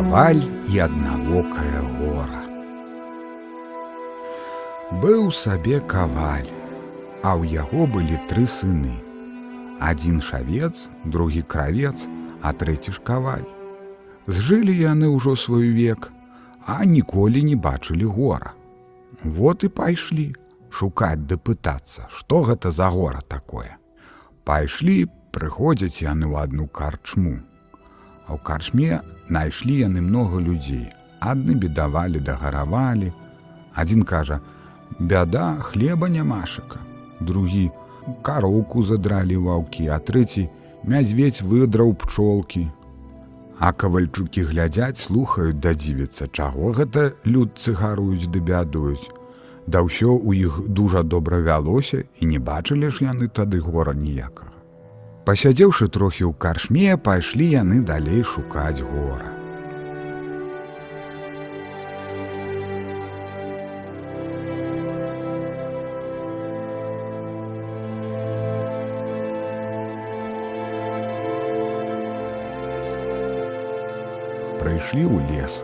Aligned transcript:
Каваль 0.00 0.40
і 0.72 0.78
аднавокая 0.80 1.80
гора. 2.00 2.38
Быў 5.02 5.26
сабе 5.28 5.80
каваль, 5.92 6.48
а 7.20 7.36
ў 7.36 7.44
яго 7.52 7.84
былі 7.84 8.16
тры 8.30 8.46
сыны. 8.48 8.94
Адзін 9.76 10.22
шавец, 10.24 10.88
другі 11.04 11.44
кравец, 11.44 12.08
а 12.40 12.56
трэці 12.56 12.96
ж 12.96 13.04
каваль. 13.04 13.44
Зжылі 14.24 14.72
яны 14.72 15.12
ўжо 15.12 15.36
свой 15.36 15.68
век, 15.76 16.08
а 16.64 16.80
ніколі 16.88 17.44
не 17.44 17.60
бачылі 17.68 18.08
гора. 18.08 18.56
Вот 19.20 19.68
і 19.68 19.68
пайшлі 19.68 20.32
шукаць 20.72 21.28
ды 21.28 21.36
пытацца, 21.36 22.08
што 22.08 22.40
гэта 22.48 22.72
за 22.72 22.88
гора 22.88 23.20
такое. 23.28 23.76
Пайшлі, 24.48 25.12
прыходзяць 25.28 26.00
яны 26.00 26.32
ў 26.32 26.48
адну 26.48 26.72
карчму. 26.72 27.44
А 28.30 28.38
ў 28.38 28.46
карчме 28.46 29.02
знайшлі 29.26 29.76
яны 29.90 30.00
многа 30.06 30.38
людзей. 30.38 30.86
Адны 31.18 31.58
бедавалі, 31.58 32.22
дагаравалі. 32.22 33.10
Адзін 33.74 34.06
кажа: 34.06 34.38
«Бяда, 35.10 35.58
хлеба 35.66 36.06
нямашака. 36.06 36.78
Другі 37.18 37.70
кароўку 38.22 38.84
задралі 38.86 39.36
ваўкі, 39.46 39.90
а 39.90 39.98
трэці 39.98 40.46
мядзведь 40.86 41.42
выдраў 41.42 41.90
пчолкі. 41.98 42.70
А 43.58 43.72
кавальчукі 43.72 44.46
глядзяць, 44.46 45.02
слухаюць 45.02 45.58
да 45.58 45.74
дзівіцца, 45.74 46.30
чаго 46.30 46.70
гэта 46.78 47.10
людцы 47.26 47.74
гаруюць 47.74 48.30
ды 48.30 48.38
бядуюць. 48.38 49.10
Да 49.66 49.82
ўсё 49.82 50.14
ў 50.14 50.46
іх 50.46 50.70
дужа 50.70 51.02
добра 51.02 51.42
вялося 51.42 52.06
і 52.22 52.30
не 52.30 52.38
бачылі 52.38 52.94
ж 52.94 53.10
яны 53.10 53.26
тады 53.26 53.58
гора 53.58 53.92
ніякага. 53.92 54.49
Пасядзеўшы 55.30 55.86
трохі 55.94 56.24
ў 56.26 56.34
каршме, 56.42 56.96
пайшлі 56.98 57.44
яны 57.46 57.76
далей 57.86 58.24
шукаць 58.26 58.82
гора. 58.82 59.30
Прыйшлі 74.58 75.06
ў 75.06 75.16
лес. 75.30 75.62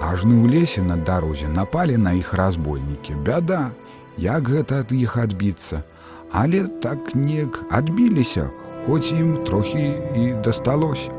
Ажны 0.00 0.40
ў 0.40 0.48
лесе 0.48 0.80
на 0.80 0.96
дарозе 0.96 1.52
напалі 1.52 2.00
на 2.00 2.16
іх 2.16 2.32
разбойнікі. 2.32 3.20
Бяда, 3.20 3.68
як 4.16 4.48
гэта 4.48 4.80
ад 4.86 4.96
іх 4.96 5.20
адбіцца, 5.20 5.84
але 6.32 6.64
так 6.80 7.12
неяк 7.12 7.60
адбіліся, 7.68 8.48
хоць 8.86 9.12
ім 9.12 9.44
трохі 9.44 9.94
і 10.16 10.32
дасталося. 10.44 11.10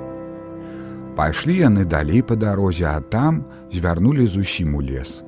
Пайшлі 1.15 1.59
яны 1.61 1.85
далей 1.85 2.21
па 2.21 2.35
дарозе, 2.35 2.89
а 2.89 2.99
там 2.99 3.43
звярнулі 3.71 4.25
зусім 4.27 4.75
у 4.75 4.81
лес. 4.81 5.21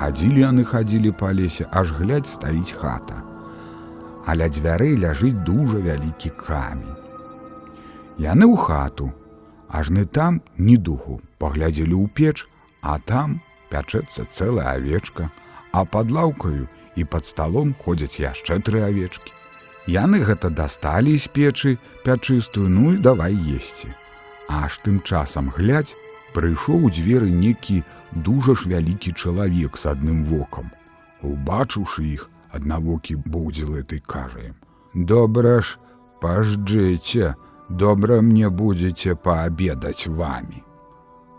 Хадзілі 0.00 0.40
яны 0.40 0.62
хадзілі 0.64 1.10
па 1.20 1.28
лесе, 1.36 1.66
аж 1.76 1.90
глядзь 1.92 2.32
стаіць 2.32 2.72
хата. 2.72 3.18
А 4.24 4.32
ля 4.32 4.46
дзвярэй 4.48 4.96
ляжыць 4.96 5.44
дужа 5.44 5.80
вялікі 5.84 6.32
камень. 6.40 6.96
Яны 8.16 8.48
ў 8.48 8.56
хату, 8.56 9.10
ажны 9.68 10.06
там 10.08 10.40
ні 10.56 10.78
духу, 10.88 11.20
паглядзелі 11.36 11.92
ў 11.92 12.08
печ, 12.16 12.48
а 12.80 12.96
там 13.12 13.44
пячэцца 13.68 14.24
цэлая 14.32 14.72
авечка, 14.80 15.28
а 15.76 15.84
пад 15.84 16.08
лаўкаю 16.08 16.64
і 16.96 17.04
пад 17.04 17.28
сталом 17.28 17.76
ходзяць 17.84 18.24
яшчэ 18.24 18.56
тры 18.64 18.80
авечкі. 18.88 19.36
Яны 19.84 20.24
гэта 20.24 20.48
дасталі 20.48 21.12
з 21.20 21.28
печы 21.28 21.76
пячыстую, 22.08 22.72
ну 22.72 22.96
і 22.96 23.04
давай 23.04 23.36
есці. 23.36 23.92
Аж 24.48 24.80
тым 24.80 25.04
часам 25.04 25.52
глядзь, 25.52 25.92
прыйшоў 26.34 26.86
у 26.86 26.90
дзверы 26.90 27.30
некі 27.30 27.82
дужа 28.12 28.54
ж 28.54 28.70
вялікі 28.72 29.12
чалавек 29.12 29.78
з 29.78 29.90
адным 29.92 30.24
вокам. 30.24 30.70
Убачыўшы 31.22 32.04
іх, 32.14 32.30
аднавокі 32.50 33.16
будзел 33.16 33.76
этой 33.76 34.00
кажаем: 34.00 34.54
«Добра 34.94 35.60
ж, 35.60 35.78
пажджэце, 36.20 37.34
добра 37.68 38.20
мне 38.20 38.48
будзеце 38.48 39.14
паабедаць 39.14 40.06
вамі. 40.06 40.64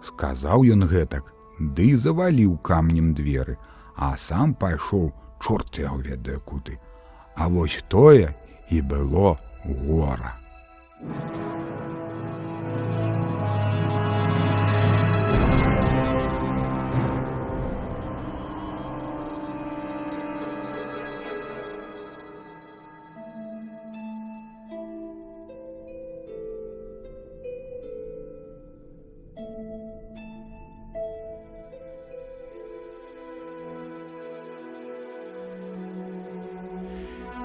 Сказаў 0.01 0.66
ён 0.74 0.88
гэтак, 0.88 1.34
ды 1.59 1.96
заваліў 1.96 2.57
камнем 2.57 3.13
дзверы, 3.13 3.57
а 3.96 4.16
сам 4.18 4.53
пайшоў 4.56 5.12
чорт 5.41 5.78
яго 5.78 6.01
ведае 6.01 6.40
куды. 6.40 6.80
А 7.35 7.47
вось 7.47 7.84
тое 7.88 8.34
і 8.69 8.81
было 8.81 9.38
гора. 9.66 10.38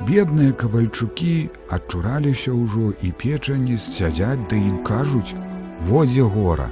Бедныя 0.04 0.52
кавальчукі 0.52 1.48
адчураліся 1.72 2.52
ўжо 2.52 2.92
і 3.00 3.12
печані 3.16 3.80
сядзяць 3.80 4.44
ды 4.52 4.60
ім 4.60 4.82
кажуць: 4.84 5.32
«Водзе 5.88 6.22
гора, 6.22 6.68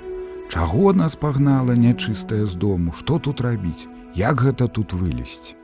Чаго 0.53 0.93
нас 0.93 1.17
пагнала 1.17 1.75
нячыстая 1.75 2.47
з 2.47 2.55
дому, 2.55 2.93
што 2.93 3.19
тут 3.19 3.41
рабіць, 3.41 3.89
як 4.15 4.43
гэта 4.45 4.69
тут 4.69 4.93
вылезці. 4.93 5.57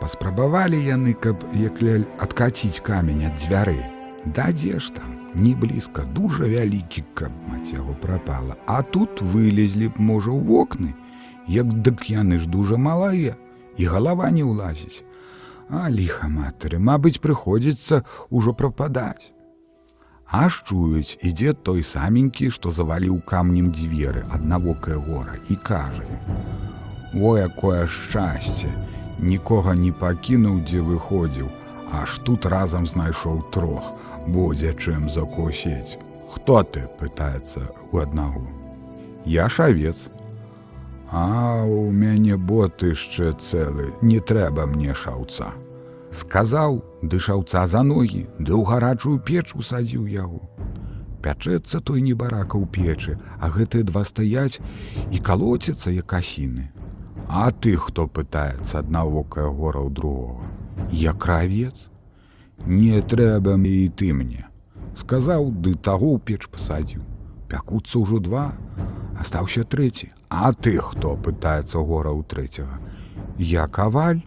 Паспрабавалі 0.00 0.78
яны, 0.78 1.14
каб 1.16 1.42
як 1.56 1.82
ляль 1.82 2.06
адкаціць 2.20 2.84
камень 2.86 3.26
ад 3.26 3.40
дзвяры. 3.40 3.80
Да 4.24 4.52
дзе 4.52 4.78
ж 4.78 4.92
там, 4.94 5.16
не 5.34 5.54
блізка, 5.56 6.04
дужа 6.04 6.44
вялікі, 6.44 7.04
каб 7.14 7.32
маць 7.48 7.72
яго 7.72 7.96
прапала, 8.04 8.56
А 8.66 8.82
тут 8.82 9.20
вылезлі 9.20 9.88
б, 9.88 9.98
можа, 9.98 10.30
ў 10.30 10.44
вокны, 10.44 10.94
як 11.48 11.66
дык 11.82 12.06
яны 12.12 12.38
ж 12.38 12.46
дужа 12.46 12.76
малая 12.76 13.36
і 13.76 13.84
галава 13.84 14.30
не 14.30 14.44
ўлазіць. 14.44 15.02
А 15.70 15.88
ліха 15.90 16.28
матары, 16.28 16.78
мабыць, 16.82 17.22
прыходзіцца 17.22 18.02
ўжо 18.30 18.54
прападаць. 18.58 19.30
Аж 20.26 20.62
чуюць, 20.66 21.18
ідзе 21.22 21.54
той 21.54 21.82
саменькі, 21.86 22.50
што 22.50 22.70
заваліў 22.74 23.22
камнем 23.26 23.70
дзверы 23.74 24.26
аднавокае 24.30 24.98
гора 24.98 25.38
і 25.48 25.56
кажа: 25.56 26.06
«О, 27.14 27.38
якое 27.38 27.86
шчасце! 27.86 28.70
Нікога 29.18 29.74
не 29.74 29.90
пакінуў, 29.92 30.60
дзе 30.66 30.80
выходзіў, 30.80 31.48
аж 32.02 32.18
тут 32.26 32.46
разам 32.46 32.86
знайшоў 32.86 33.42
трох, 33.50 33.92
будзе 34.26 34.74
чым 34.74 35.10
закусець. 35.10 35.98
Хто 36.30 36.62
ты? 36.62 36.86
пытаецца 36.98 37.66
у 37.90 37.98
аднаго. 37.98 38.46
Я 39.24 39.48
шавец. 39.48 40.08
А 41.10 41.64
у 41.64 41.90
мяне 41.90 42.19
боты 42.50 42.90
яшчэ 42.90 43.32
цэлы, 43.38 43.94
не 44.02 44.18
трэба 44.18 44.66
мне 44.66 44.94
шаўца. 44.94 45.54
Сказаў 46.10 46.80
дышаўца 47.02 47.62
за 47.70 47.82
ногі 47.86 48.26
ды 48.42 48.50
ў 48.50 48.62
гарачую 48.66 49.22
печ 49.22 49.54
усадзіў 49.54 50.10
яго. 50.10 50.42
Пячэцца 51.22 51.78
той 51.86 52.02
небарака 52.02 52.58
ў 52.58 52.66
печы 52.66 53.14
а 53.38 53.52
гэтыя 53.54 53.86
два 53.86 54.02
стаяць 54.08 54.58
і 55.14 55.22
калоцяцца 55.30 55.94
як 55.94 56.10
асіны. 56.18 56.66
А 57.30 57.54
ты 57.54 57.76
хто 57.78 58.08
пытаецца 58.10 58.82
аднавокая 58.82 59.46
гора 59.46 59.86
ў 59.86 59.94
другога? 59.94 60.50
Я 60.90 61.14
кравец? 61.14 61.76
Не 62.66 62.98
трэба 63.00 63.54
мне 63.56 63.86
і 63.86 63.90
ты 63.94 64.12
мне. 64.12 64.48
Сказаў 64.98 65.52
ды 65.54 65.78
таго 65.78 66.16
ў 66.16 66.18
печ 66.18 66.50
пасадзіў. 66.50 67.06
Пякуцца 67.46 68.02
ўжо 68.02 68.18
два 68.18 68.50
астаўся 69.20 69.62
трэці 69.62 70.10
а 70.30 70.54
ты 70.54 70.78
хто 70.78 71.14
пытаецца 71.28 71.84
гора 71.92 72.16
ў 72.16 72.22
трэцяга 72.24 72.80
я 73.52 73.68
каваль 73.68 74.24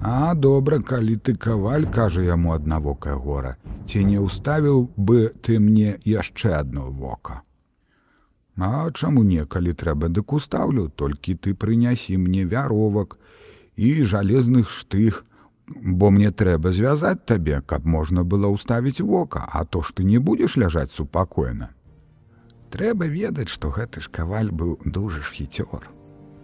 А 0.00 0.34
добра, 0.34 0.78
калі 0.78 1.16
ты 1.16 1.34
каваль 1.34 1.86
кажа 1.90 2.22
яму 2.22 2.52
аднавокае 2.54 3.16
гора, 3.16 3.56
ці 3.88 4.04
не 4.04 4.20
ўставіў 4.20 4.92
бы 4.96 5.32
ты 5.42 5.58
мне 5.58 5.96
яшчэ 6.04 6.52
адно 6.60 6.90
вока. 6.90 7.40
А 8.56 8.90
чаму 8.92 9.24
некалі 9.24 9.72
трэба 9.72 10.08
дык 10.08 10.32
устаўлю, 10.32 10.88
толькі 10.88 11.34
ты 11.34 11.54
прынясі 11.54 12.16
мне 12.16 12.44
вяровак 12.44 13.18
і 13.76 14.04
жалезных 14.04 14.70
штых, 14.70 15.24
бо 15.68 16.10
мне 16.10 16.30
трэба 16.30 16.72
звязаць 16.72 17.26
табе, 17.26 17.60
каб 17.60 17.84
можна 17.84 18.22
было 18.22 18.48
ўставіць 18.52 19.00
вока, 19.00 19.48
а 19.52 19.64
то 19.64 19.82
ж 19.82 19.92
ты 19.96 20.04
не 20.04 20.18
будзеш 20.18 20.56
ляжаць 20.56 20.92
супакойна. 20.92 21.75
Трэба 22.70 23.06
ведаць, 23.06 23.48
што 23.48 23.70
гэты 23.70 24.02
ж 24.02 24.10
каваль 24.10 24.50
быў 24.50 24.78
дужа 24.84 25.22
ж 25.22 25.32
хіцёр. 25.32 25.86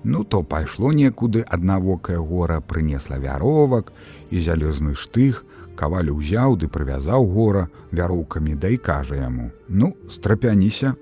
Ну 0.04 0.24
то 0.24 0.42
пайшло 0.42 0.92
некуды 0.92 1.42
аднавокая 1.42 2.18
гора 2.18 2.60
прынесла 2.60 3.18
вяровак 3.18 3.92
і 4.30 4.40
залезны 4.40 4.94
штых, 4.94 5.44
каваль 5.76 6.10
узяў 6.10 6.58
ды 6.58 6.66
прывязаў 6.66 7.26
гора 7.26 7.68
вяроўкамі 7.90 8.54
да 8.54 8.68
і 8.68 8.78
кажа 8.78 9.16
яму: 9.16 9.50
«Ну, 9.68 9.94
страпяніся. 10.10 10.94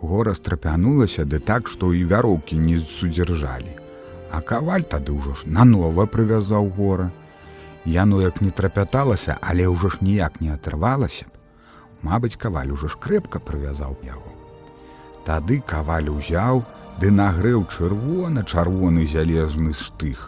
Гора 0.00 0.34
страпянулася 0.34 1.24
ды 1.24 1.40
так, 1.40 1.68
што 1.68 1.92
і 1.92 2.04
вяроўкі 2.04 2.56
не 2.56 2.80
судзяржалі. 2.80 3.76
А 4.32 4.40
каваль 4.40 4.88
тады 4.88 5.12
ўжо 5.12 5.34
ж 5.34 5.44
нанова 5.44 6.06
прывязаў 6.06 6.72
гора. 6.76 7.12
Яно 7.84 8.22
як 8.22 8.40
не 8.40 8.50
трапяталася, 8.50 9.36
але 9.40 9.68
ўжо 9.68 9.88
ж 9.88 9.98
ніяк 10.00 10.40
не 10.40 10.52
атрывалася 10.52 11.28
б. 11.28 11.32
Мабыць, 12.02 12.36
каваль 12.36 12.72
ужо 12.72 12.88
ж 12.88 12.96
крэпка 12.96 13.40
прывязаў 13.40 13.96
яго. 14.04 14.29
Тады 15.30 15.60
каваль 15.62 16.08
узяў, 16.10 16.64
ды 16.98 17.10
нагрэў 17.14 17.60
чырвона 17.70 18.42
чырвоны 18.42 19.04
залезны 19.12 19.74
штых. 19.80 20.24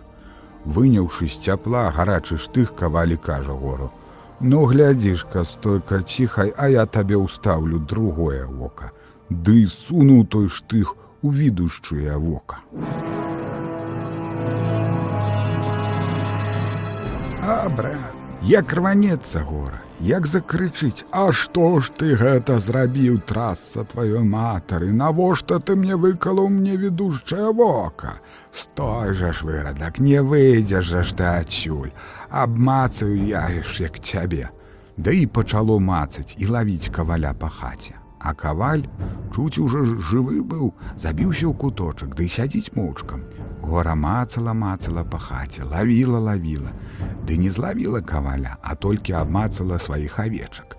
Выняўшы 0.77 1.27
з 1.27 1.43
цяпла 1.43 1.91
гарачы 1.97 2.39
штых 2.39 2.77
кавалі 2.79 3.17
кажа 3.25 3.57
гору: 3.65 3.91
«Ну 4.53 4.63
глядзішка, 4.71 5.43
стойка 5.43 6.03
ціхай, 6.07 6.55
а 6.55 6.69
я 6.71 6.87
табе 6.87 7.19
ўстаўлю 7.19 7.83
другое 7.83 8.47
вока. 8.47 8.93
Ды 9.27 9.67
сунуў 9.67 10.23
той 10.31 10.47
штых 10.47 10.95
у 11.23 11.35
відушчуе 11.35 12.15
вока. 12.15 12.63
А 17.43 17.69
брат, 17.69 18.12
як 18.43 18.73
рванецца 18.73 19.43
гора, 19.47 19.79
як 20.01 20.27
закрычыць, 20.27 21.05
А 21.11 21.33
што 21.33 21.81
ж 21.81 21.91
ты 21.95 22.17
гэта 22.19 22.59
зрабіў 22.59 23.21
трасца 23.23 23.87
тваёй 23.87 24.25
матары, 24.27 24.91
Навошта 24.93 25.61
ты 25.61 25.77
мне 25.77 25.95
выкалаў 25.95 26.49
мне 26.49 26.77
ведушчае 26.77 27.53
вока. 27.53 28.19
Стой 28.53 29.15
жа 29.15 29.33
ж 29.33 29.47
вырадак, 29.47 29.99
не 29.99 30.23
выйдзеш 30.23 30.85
жа 30.85 31.03
ж 31.03 31.15
ты 31.15 31.25
адсюль, 31.25 31.95
абмацаю 32.31 33.15
яеш 33.15 33.81
як 33.81 34.03
цябе. 34.03 34.51
Да 34.97 35.11
і 35.11 35.27
пачало 35.27 35.79
мацаць 35.79 36.35
і 36.37 36.47
лавіць 36.47 36.91
каваля 36.91 37.33
па 37.39 37.49
хаце. 37.49 38.02
А 38.23 38.35
каваль 38.35 38.87
чуць 39.35 39.59
уже 39.59 39.83
жывы 39.85 40.43
быў, 40.47 40.71
забіўся 40.95 41.51
ў 41.51 41.55
куточак, 41.59 42.15
ды 42.15 42.29
сядзіць 42.31 42.71
моўчкам. 42.79 43.25
Гора 43.63 43.95
мацала 43.99 44.55
мацала 44.55 45.03
па 45.03 45.19
хаце, 45.19 45.67
лавіла 45.67 46.19
лавіла, 46.31 46.71
Ды 47.27 47.37
не 47.39 47.51
злавіла 47.51 48.01
каваля, 48.03 48.57
а 48.63 48.75
толькі 48.75 49.15
абмацала 49.19 49.79
сваіх 49.79 50.19
авечак. 50.19 50.77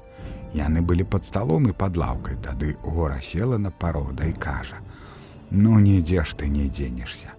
Яны 0.53 0.83
былі 0.83 1.03
пад 1.03 1.25
сталом 1.25 1.67
і 1.67 1.73
пад 1.73 1.97
лаўкай, 1.97 2.35
тады 2.35 2.75
гора 2.83 3.19
села 3.21 3.57
на 3.57 3.71
парода 3.71 4.25
і 4.25 4.33
кажа: 4.33 4.79
«Ну 5.51 5.79
нідзе 5.79 6.23
ж 6.23 6.35
ты 6.35 6.47
не 6.47 6.67
дзенешся. 6.69 7.31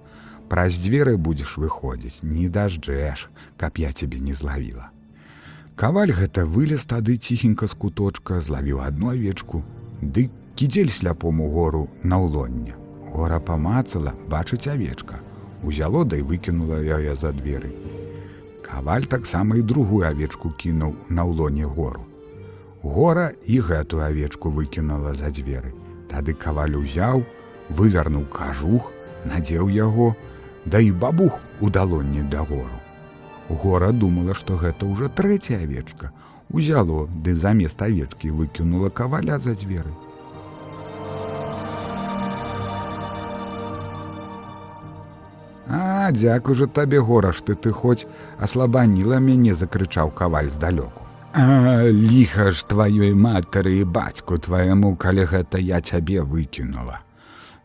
Праз 0.49 0.77
дзверы 0.77 1.17
будзеш 1.17 1.57
выходзіць, 1.57 2.23
не 2.23 2.49
дажджэш, 2.49 3.29
каб 3.57 3.79
я 3.79 3.93
цябе 3.93 4.21
не 4.21 4.35
злавіла. 4.35 4.91
Каваль 5.77 6.13
гэта 6.13 6.45
вылез 6.47 6.85
тады 6.85 7.17
ціхенька 7.17 7.67
з 7.67 7.75
куточка, 7.75 8.41
злавіў 8.41 8.81
адну 8.81 9.11
авечку, 9.11 9.65
ды 10.01 10.31
кідзель 10.55 10.91
сляпому 10.91 11.51
гору 11.51 11.89
на 12.03 12.19
ўлонне. 12.19 12.75
Гора 13.15 13.39
памацала, 13.41 14.15
бачыць 14.29 14.67
авечка, 14.67 15.21
узяло 15.63 16.05
да 16.05 16.17
і 16.17 16.23
выкінула 16.23 16.83
яе 16.83 17.15
за 17.15 17.31
дзверы. 17.31 17.71
Каваль 18.63 19.07
таксама 19.07 19.57
і 19.57 19.63
другую 19.63 20.07
авечку 20.09 20.51
кінуў 20.51 20.95
на 21.09 21.25
ўлоне 21.25 21.65
гору. 21.65 22.03
Гора 22.83 23.33
і 23.47 23.61
гэтую 23.61 24.03
авечку 24.03 24.51
выкінула 24.51 25.15
за 25.15 25.31
дзверы. 25.31 25.73
Тады 26.11 26.35
каваль 26.35 26.77
узяў, 26.77 27.25
вывернуў 27.71 28.27
кажух, 28.29 28.91
надзеў 29.25 29.71
яго, 29.71 30.17
да 30.65 30.79
і 30.79 30.91
бабух 30.93 31.39
у 31.61 31.71
далонні 31.71 32.23
да 32.31 32.43
гору. 32.43 32.79
Гора 33.49 33.93
думала, 33.93 34.35
што 34.35 34.57
гэта 34.57 34.87
ўжо 34.87 35.09
трэцяя 35.09 35.63
авечка, 35.65 36.13
узяло, 36.51 37.07
ды 37.07 37.35
замест 37.35 37.83
авечкі 37.83 38.31
выкінула 38.31 38.91
каваля 38.91 39.39
за 39.39 39.55
дзверы. 39.55 39.93
А 45.67 46.11
дзякуй 46.13 46.55
жа 46.55 46.67
табе 46.67 47.01
гора, 47.01 47.33
што 47.33 47.55
ты 47.55 47.73
хоць 47.73 48.07
аслабаніла 48.39 49.19
мяне, 49.19 49.55
закрычаў 49.55 50.13
каваль 50.13 50.51
здалёку. 50.53 51.01
А 51.33 51.89
ліха 51.91 52.53
ж 52.53 52.63
тваёй 52.69 53.15
матары 53.17 53.81
і 53.81 53.85
бацьку 53.85 54.39
твайму, 54.39 54.95
калі 54.97 55.25
гэта 55.25 55.59
я 55.59 55.81
цябе 55.81 56.23
выкінула. 56.23 57.01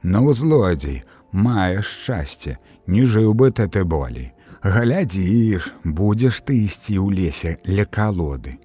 Ну 0.02 0.34
злодзей, 0.34 1.04
маеш 1.32 1.86
шчасце, 1.86 2.58
не 2.88 3.06
жыў 3.06 3.36
бы 3.36 3.52
ты 3.52 3.68
ты 3.68 3.84
болей. 3.84 4.32
Глядзіш, 4.64 5.70
будзеш 5.84 6.42
ты 6.42 6.66
ісці 6.66 6.98
ў 6.98 7.14
лесе 7.14 7.60
ля 7.68 7.86
калоды. 7.86 8.58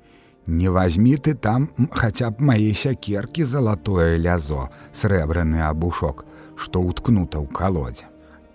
Не 0.47 0.69
возьми 0.69 1.17
ты 1.17 1.35
там 1.35 1.71
хаця 1.91 2.29
б 2.31 2.45
мае 2.45 2.75
сякеркі 2.77 3.45
залатое 3.49 4.17
лязо, 4.21 4.69
срэбраны 4.93 5.65
абушок, 5.65 6.27
што 6.57 6.85
ўткнута 6.85 7.41
ў 7.41 7.49
калодзе. 7.49 8.05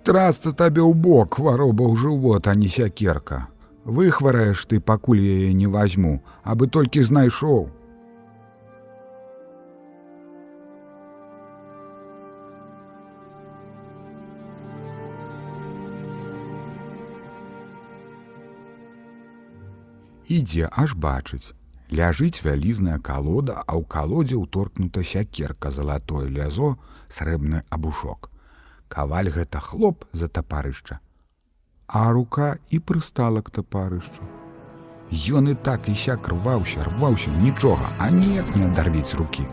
Траста 0.05 0.53
табе 0.53 0.85
ў 0.85 0.93
бок 0.93 1.41
хвароба 1.41 1.89
ў 1.89 1.97
жывот, 1.97 2.45
а 2.45 2.53
не 2.53 2.69
сякерка. 2.69 3.49
Выхвараеш 3.89 4.65
ты, 4.69 4.79
пакуль 4.79 5.19
яе 5.19 5.53
не 5.53 5.65
возьму, 5.65 6.21
абы 6.45 6.69
толькі 6.69 7.01
знайшоў. 7.01 7.73
Ідзе 20.29 20.69
аж 20.69 20.93
бачыць. 20.93 21.58
Ляжыць 21.89 22.45
вялізная 22.45 22.99
калода, 23.01 23.63
а 23.65 23.73
ў 23.73 23.83
калодзе 23.89 24.37
ўторкнута 24.37 25.01
сякерка 25.01 25.71
залатое 25.73 26.29
лязо, 26.29 26.77
срэбны 27.09 27.63
абушок. 27.73 28.29
Каваль 28.87 29.29
гэта 29.33 29.57
хлоп 29.57 30.05
за 30.13 30.29
тапарышча. 30.29 30.99
А 31.87 32.11
рука 32.13 32.57
і 32.69 32.77
прыстала 32.77 33.41
к 33.41 33.49
тапарышчу. 33.49 34.21
Ён 35.09 35.49
і 35.49 35.55
так 35.65 35.89
і 35.89 35.95
сяк 35.97 36.29
рваўся, 36.29 36.85
рваўся 36.85 37.33
нічога, 37.41 37.89
а 37.97 38.13
неяк 38.13 38.53
не 38.55 38.69
адарвіць 38.69 39.17
рукі. 39.17 39.49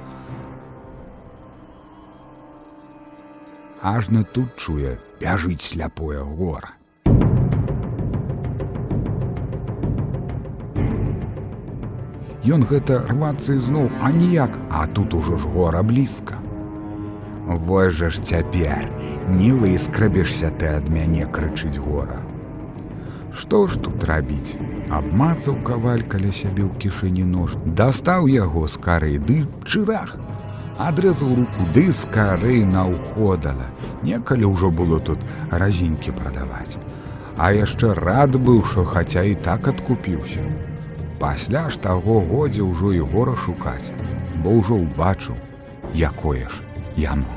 Ажна 3.80 4.24
тут 4.24 4.56
чуе, 4.56 4.98
бяжыць 5.20 5.64
сляпое 5.64 6.20
гора. 6.20 6.76
Ён 12.46 12.62
гэта 12.70 13.00
рвацца 13.10 13.56
ізноў, 13.58 13.88
а 13.98 14.12
ніяк, 14.14 14.52
а 14.70 14.86
тут 14.86 15.14
ужо 15.14 15.36
ж 15.36 15.48
гора 15.50 15.82
блізка. 15.82 16.38
Вось 17.46 17.94
жа 17.94 18.10
ж 18.10 18.22
цяпер, 18.22 18.86
не 19.28 19.50
выскрабешся 19.50 20.50
ты 20.60 20.70
ад 20.78 20.86
мяне 20.88 21.26
крычыць 21.26 21.78
гора. 21.78 22.22
Што 23.34 23.66
ж 23.66 23.78
тут 23.82 24.04
рабіць? 24.04 24.54
Абмацаў 24.90 25.58
каваль 25.66 26.06
каля 26.12 26.30
сябе 26.30 26.64
ў 26.66 26.72
кішэні 26.78 27.26
нож, 27.26 27.56
дастаў 27.66 28.30
яго 28.30 28.66
з 28.70 28.78
кары 28.86 29.18
ды 29.18 29.42
чырах. 29.66 30.14
Адрэзаў 30.78 31.34
руку 31.40 31.66
ды 31.74 31.90
з 31.90 32.06
кары 32.14 32.62
наўходала. 32.62 33.66
Некалі 34.06 34.54
ўжо 34.54 34.70
было 34.70 35.00
тут 35.00 35.18
разінькі 35.50 36.14
прадаваць. 36.14 36.78
А 37.36 37.50
яшчэ 37.52 37.92
рад 37.98 38.38
быў, 38.38 38.62
што 38.64 38.86
хаця 38.86 39.26
і 39.26 39.34
так 39.34 39.68
адкупіўся. 39.74 40.46
Пасля 41.18 41.68
ж 41.72 41.80
таго 41.80 42.20
годзе 42.20 42.60
ўжо 42.66 42.92
і 42.92 43.00
гора 43.12 43.36
шукаць, 43.40 43.88
бо 44.44 44.60
ўжо 44.60 44.76
ўбачыў, 44.84 45.36
якое 45.96 46.44
ж 46.44 46.60
яно. 47.00 47.35